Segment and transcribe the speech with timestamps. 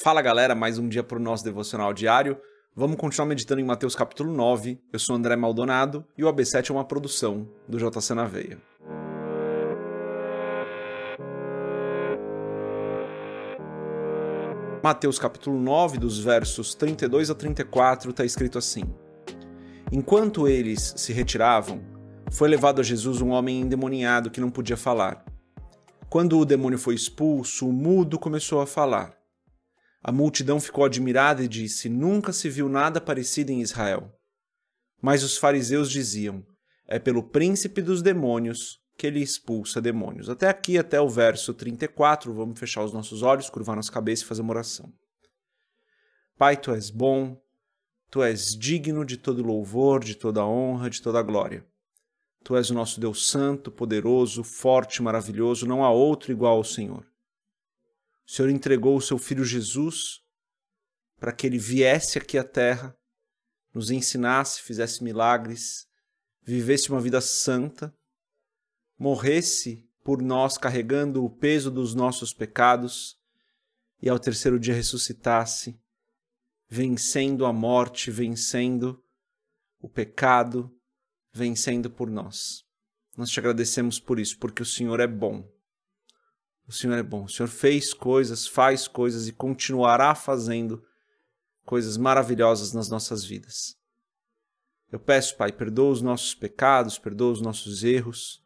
[0.00, 2.40] Fala galera, mais um dia para o nosso devocional diário.
[2.72, 4.80] Vamos continuar meditando em Mateus capítulo 9.
[4.92, 8.58] Eu sou André Maldonado e o AB7 é uma produção do JC na Veia.
[14.84, 18.84] Mateus capítulo 9, dos versos 32 a 34, está escrito assim:
[19.90, 21.82] Enquanto eles se retiravam,
[22.30, 25.24] foi levado a Jesus um homem endemoniado que não podia falar.
[26.08, 29.17] Quando o demônio foi expulso, o mudo começou a falar.
[30.02, 34.12] A multidão ficou admirada e disse: Nunca se viu nada parecido em Israel.
[35.00, 36.44] Mas os fariseus diziam:
[36.86, 40.28] É pelo príncipe dos demônios que ele expulsa demônios.
[40.28, 44.26] Até aqui, até o verso 34, vamos fechar os nossos olhos, curvar nossa cabeça e
[44.26, 44.92] fazer uma oração.
[46.36, 47.40] Pai, tu és bom,
[48.10, 51.64] tu és digno de todo louvor, de toda honra, de toda glória.
[52.44, 57.07] Tu és o nosso Deus santo, poderoso, forte, maravilhoso, não há outro igual ao Senhor.
[58.28, 60.20] O Senhor entregou o seu filho Jesus
[61.18, 62.94] para que ele viesse aqui à terra,
[63.72, 65.88] nos ensinasse, fizesse milagres,
[66.42, 67.92] vivesse uma vida santa,
[68.98, 73.18] morresse por nós carregando o peso dos nossos pecados
[74.00, 75.80] e ao terceiro dia ressuscitasse,
[76.68, 79.02] vencendo a morte, vencendo
[79.80, 80.70] o pecado,
[81.32, 82.62] vencendo por nós.
[83.16, 85.57] Nós te agradecemos por isso, porque o Senhor é bom
[86.68, 87.24] o Senhor é bom.
[87.24, 90.84] O Senhor fez coisas, faz coisas e continuará fazendo
[91.64, 93.78] coisas maravilhosas nas nossas vidas.
[94.92, 98.44] Eu peço, Pai, perdoa os nossos pecados, perdoa os nossos erros.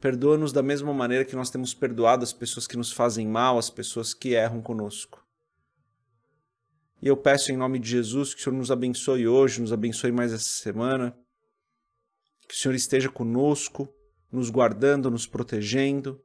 [0.00, 3.70] Perdoa-nos da mesma maneira que nós temos perdoado as pessoas que nos fazem mal, as
[3.70, 5.24] pessoas que erram conosco.
[7.00, 10.12] E eu peço em nome de Jesus que o Senhor nos abençoe hoje, nos abençoe
[10.12, 11.16] mais essa semana.
[12.48, 13.92] Que o Senhor esteja conosco,
[14.30, 16.22] nos guardando, nos protegendo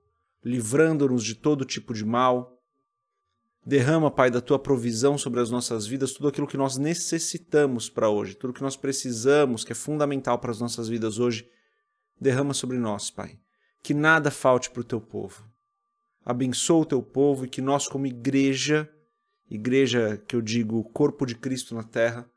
[0.48, 2.58] livrando-nos de todo tipo de mal.
[3.66, 8.10] Derrama, Pai, da tua provisão sobre as nossas vidas tudo aquilo que nós necessitamos para
[8.10, 11.50] hoje, tudo que nós precisamos, que é fundamental para as nossas vidas hoje.
[12.20, 13.38] Derrama sobre nós, Pai.
[13.84, 15.46] Que nada falte para o teu povo.
[16.26, 18.90] Abençoa o teu povo e que nós, como igreja,
[19.50, 22.30] igreja que eu digo corpo de Cristo na terra,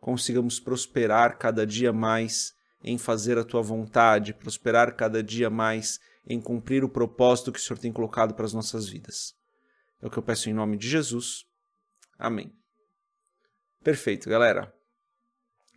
[0.00, 6.40] consigamos prosperar cada dia mais em fazer a tua vontade, prosperar cada dia mais em
[6.40, 9.34] cumprir o propósito que o Senhor tem colocado para as nossas vidas.
[10.02, 11.44] É o que eu peço em nome de Jesus.
[12.18, 12.52] Amém.
[13.82, 14.72] Perfeito, galera.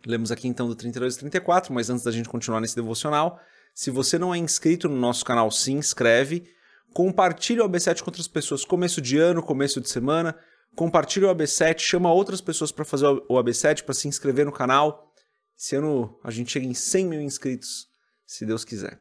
[0.06, 3.38] Lemos aqui então do 32 e 34, mas antes da gente continuar nesse devocional,
[3.74, 6.50] se você não é inscrito no nosso canal, se inscreve,
[6.92, 8.64] compartilhe o AB7 com outras pessoas.
[8.64, 10.36] Começo de ano, começo de semana,
[10.74, 15.12] compartilhe o AB7, chama outras pessoas para fazer o AB7, para se inscrever no canal.
[15.56, 17.88] Esse ano a gente chega em 100 mil inscritos,
[18.26, 19.00] se Deus quiser.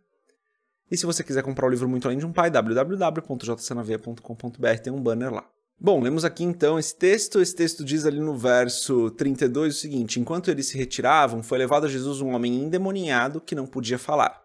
[0.91, 5.01] E se você quiser comprar o livro Muito Além de um Pai, www.jcnaveia.com.br tem um
[5.01, 5.47] banner lá.
[5.79, 7.39] Bom, lemos aqui então esse texto.
[7.39, 11.85] Esse texto diz ali no verso 32 o seguinte: Enquanto eles se retiravam, foi levado
[11.85, 14.43] a Jesus um homem endemoniado que não podia falar.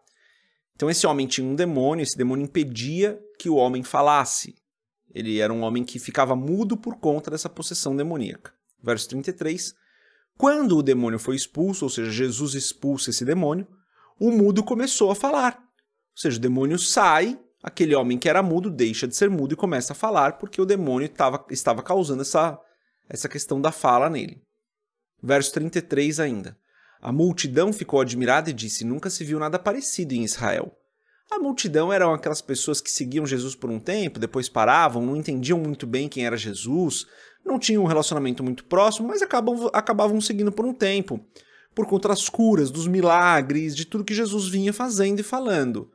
[0.76, 4.54] Então, esse homem tinha um demônio, esse demônio impedia que o homem falasse.
[5.12, 8.52] Ele era um homem que ficava mudo por conta dessa possessão demoníaca.
[8.82, 9.74] Verso 33.
[10.36, 13.66] Quando o demônio foi expulso, ou seja, Jesus expulsa esse demônio,
[14.18, 15.63] o mudo começou a falar.
[16.14, 19.56] Ou seja, o demônio sai, aquele homem que era mudo deixa de ser mudo e
[19.56, 22.58] começa a falar porque o demônio tava, estava causando essa,
[23.08, 24.40] essa questão da fala nele.
[25.20, 26.56] Verso 33 ainda.
[27.02, 30.72] A multidão ficou admirada e disse: Nunca se viu nada parecido em Israel.
[31.30, 35.58] A multidão eram aquelas pessoas que seguiam Jesus por um tempo, depois paravam, não entendiam
[35.58, 37.06] muito bem quem era Jesus,
[37.44, 41.18] não tinham um relacionamento muito próximo, mas acabam, acabavam seguindo por um tempo,
[41.74, 45.90] por conta das curas, dos milagres, de tudo que Jesus vinha fazendo e falando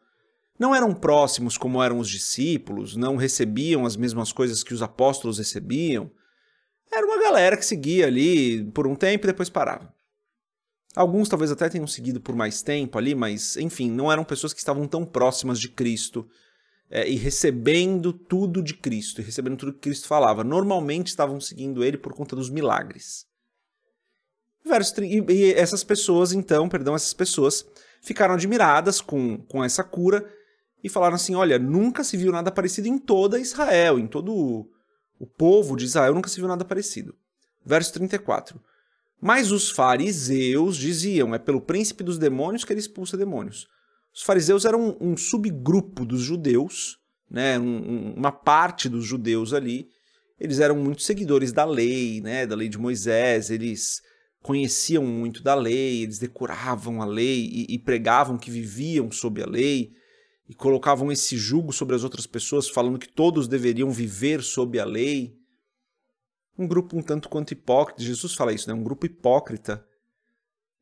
[0.60, 5.38] não eram próximos como eram os discípulos, não recebiam as mesmas coisas que os apóstolos
[5.38, 6.12] recebiam.
[6.92, 9.94] Era uma galera que seguia ali por um tempo e depois parava.
[10.96, 14.60] Alguns talvez até tenham seguido por mais tempo ali, mas enfim, não eram pessoas que
[14.60, 16.28] estavam tão próximas de Cristo
[16.90, 20.44] é, e recebendo tudo de Cristo, e recebendo tudo que Cristo falava.
[20.44, 23.26] Normalmente estavam seguindo ele por conta dos milagres.
[24.66, 27.66] Verso, e, e essas pessoas, então, perdão, essas pessoas
[28.02, 30.30] ficaram admiradas com, com essa cura
[30.84, 34.34] e falaram assim: olha, nunca se viu nada parecido em toda Israel, em todo
[35.20, 37.16] o, povo de Israel, nunca se viu nada parecido.
[37.66, 38.60] Verso 34.
[39.22, 43.68] Mas os fariseus diziam: é pelo príncipe dos demônios que ele expulsa demônios.
[44.14, 46.98] Os fariseus eram um, um subgrupo dos judeus,
[47.30, 49.88] né, um, uma parte dos judeus ali.
[50.40, 53.50] Eles eram muito seguidores da lei, né, da lei de Moisés.
[53.50, 54.02] Eles
[54.42, 59.46] conheciam muito da lei, eles decoravam a lei e, e pregavam que viviam sob a
[59.46, 59.92] lei
[60.50, 64.84] e colocavam esse jugo sobre as outras pessoas, falando que todos deveriam viver sob a
[64.84, 65.38] lei.
[66.58, 68.74] Um grupo um tanto quanto hipócrita, Jesus fala isso, né?
[68.74, 69.86] Um grupo hipócrita,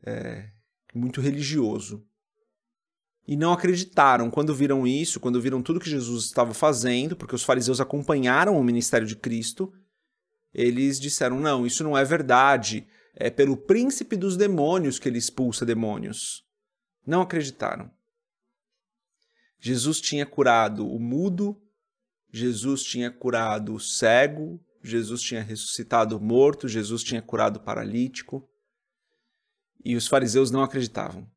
[0.01, 0.49] é,
[0.95, 2.01] muito religioso.
[3.27, 7.43] E não acreditaram quando viram isso, quando viram tudo que Jesus estava fazendo, porque os
[7.43, 9.73] fariseus acompanharam o ministério de Cristo,
[10.53, 15.65] eles disseram: não, isso não é verdade, é pelo príncipe dos demônios que ele expulsa
[15.65, 16.45] demônios.
[17.05, 17.91] Não acreditaram.
[19.59, 21.59] Jesus tinha curado o mudo,
[22.31, 28.47] Jesus tinha curado o cego, Jesus tinha ressuscitado o morto, Jesus tinha curado o paralítico.
[29.83, 31.29] E os fariseus não acreditavam.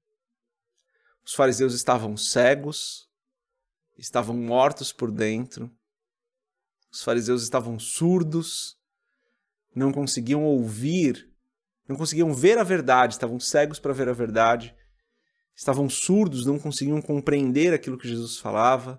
[1.25, 3.09] Os fariseus estavam cegos,
[3.97, 5.71] estavam mortos por dentro,
[6.91, 8.77] os fariseus estavam surdos,
[9.75, 11.31] não conseguiam ouvir,
[11.89, 14.75] não conseguiam ver a verdade, estavam cegos para ver a verdade,
[15.61, 18.99] estavam surdos, não conseguiam compreender aquilo que Jesus falava,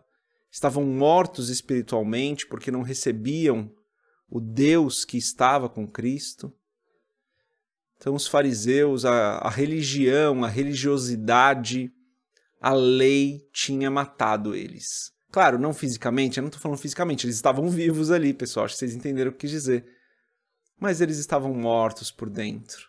[0.52, 3.74] estavam mortos espiritualmente porque não recebiam
[4.30, 6.54] o Deus que estava com Cristo.
[7.98, 11.92] Então, os fariseus, a, a religião, a religiosidade,
[12.62, 15.12] a lei tinha matado eles.
[15.32, 18.80] Claro, não fisicamente, eu não estou falando fisicamente, eles estavam vivos ali, pessoal, acho que
[18.82, 19.84] vocês entenderam o que quis dizer.
[20.80, 22.88] Mas eles estavam mortos por dentro.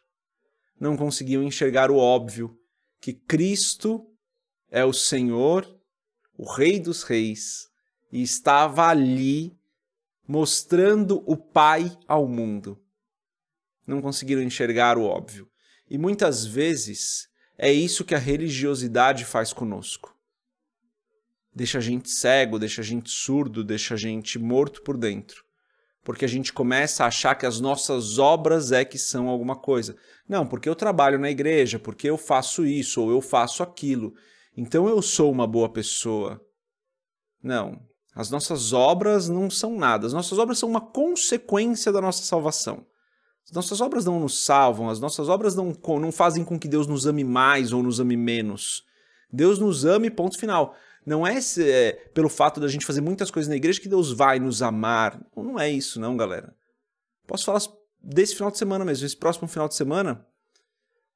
[0.79, 2.59] Não conseguiam enxergar o óbvio,
[3.03, 4.07] que Cristo
[4.71, 5.69] é o Senhor,
[6.39, 7.69] o Rei dos Reis,
[8.13, 9.59] e estava ali
[10.27, 12.81] mostrando o Pai ao mundo.
[13.85, 15.51] Não conseguiram enxergar o óbvio.
[15.91, 17.29] E muitas vezes
[17.59, 20.17] é isso que a religiosidade faz conosco.
[21.53, 25.45] Deixa a gente cego, deixa a gente surdo, deixa a gente morto por dentro.
[26.05, 29.97] Porque a gente começa a achar que as nossas obras é que são alguma coisa.
[30.29, 34.13] Não, porque eu trabalho na igreja, porque eu faço isso ou eu faço aquilo.
[34.57, 36.41] Então eu sou uma boa pessoa.
[37.43, 37.81] Não,
[38.15, 40.07] as nossas obras não são nada.
[40.07, 42.85] As nossas obras são uma consequência da nossa salvação.
[43.45, 46.87] As nossas obras não nos salvam, as nossas obras não, não fazem com que Deus
[46.87, 48.85] nos ame mais ou nos ame menos.
[49.33, 50.77] Deus nos ame, ponto final.
[51.05, 54.39] Não é, é pelo fato da gente fazer muitas coisas na igreja que Deus vai
[54.39, 55.21] nos amar.
[55.37, 56.55] Não é isso, não, galera.
[57.27, 57.61] Posso falar
[58.01, 59.05] desse final de semana mesmo.
[59.05, 60.25] Esse próximo final de semana,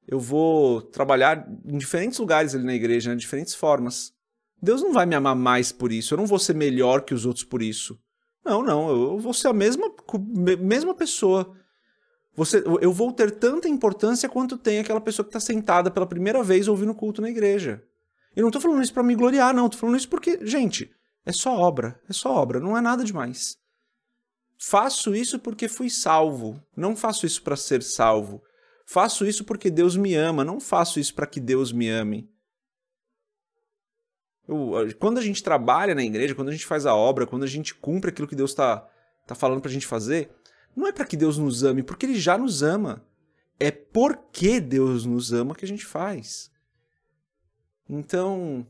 [0.07, 4.13] eu vou trabalhar em diferentes lugares ali na igreja, né, de diferentes formas.
[4.61, 7.27] Deus não vai me amar mais por isso, eu não vou ser melhor que os
[7.27, 7.99] outros por isso.
[8.45, 9.93] Não, não, eu vou ser a mesma,
[10.61, 11.53] mesma pessoa.
[12.37, 16.43] Você, eu vou ter tanta importância quanto tem aquela pessoa que está sentada pela primeira
[16.43, 17.83] vez ouvindo culto na igreja.
[18.37, 19.67] E não estou falando isso para me gloriar, não.
[19.67, 20.95] Estou falando isso porque, gente,
[21.25, 21.99] é só obra.
[22.09, 23.57] É só obra, não é nada demais.
[24.59, 26.63] Faço isso porque fui salvo.
[26.77, 28.43] Não faço isso para ser salvo.
[28.87, 30.45] Faço isso porque Deus me ama.
[30.45, 32.31] Não faço isso para que Deus me ame.
[34.47, 37.49] Eu, quando a gente trabalha na igreja, quando a gente faz a obra, quando a
[37.49, 38.89] gente cumpre aquilo que Deus está
[39.27, 40.31] tá falando para a gente fazer,
[40.75, 43.05] não é para que Deus nos ame, porque Ele já nos ama.
[43.59, 46.51] É porque Deus nos ama que a gente faz.
[47.89, 48.67] Então,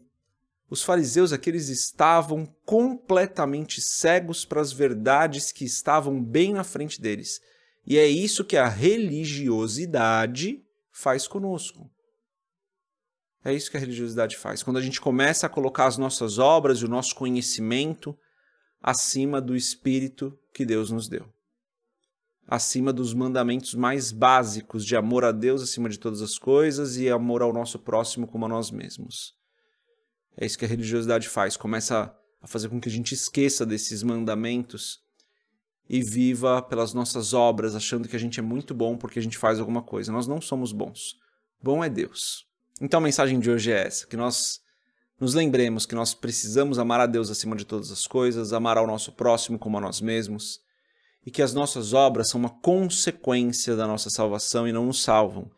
[0.69, 7.41] os fariseus aqueles estavam completamente cegos para as verdades que estavam bem na frente deles.
[7.87, 11.89] E é isso que a religiosidade faz conosco.
[13.45, 14.63] É isso que a religiosidade faz.
[14.63, 18.19] Quando a gente começa a colocar as nossas obras e o nosso conhecimento
[18.83, 21.33] acima do Espírito que Deus nos deu.
[22.47, 27.11] Acima dos mandamentos mais básicos de amor a Deus acima de todas as coisas e
[27.11, 29.35] amor ao nosso próximo como a nós mesmos.
[30.37, 31.57] É isso que a religiosidade faz.
[31.57, 35.01] Começa a fazer com que a gente esqueça desses mandamentos
[35.89, 39.39] e viva pelas nossas obras, achando que a gente é muito bom porque a gente
[39.39, 40.13] faz alguma coisa.
[40.13, 41.17] Nós não somos bons.
[41.63, 42.47] Bom é Deus.
[42.81, 44.61] Então a mensagem de hoje é essa: que nós
[45.19, 48.87] nos lembremos que nós precisamos amar a Deus acima de todas as coisas, amar ao
[48.87, 50.61] nosso próximo como a nós mesmos,
[51.27, 55.51] e que as nossas obras são uma consequência da nossa salvação e não nos salvam.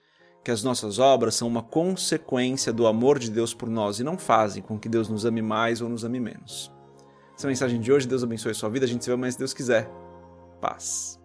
[0.42, 4.16] Que as nossas obras são uma consequência do amor de Deus por nós e não
[4.16, 6.72] fazem com que Deus nos ame mais ou nos ame menos.
[7.36, 8.08] Essa é a mensagem de hoje.
[8.08, 8.86] Deus abençoe a sua vida.
[8.86, 9.90] A gente se vê mais se Deus quiser.
[10.58, 11.20] Paz.